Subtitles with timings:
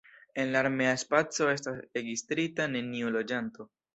[0.43, 1.69] En la armea spaco estas
[1.99, 3.71] registrita neniu loĝanto.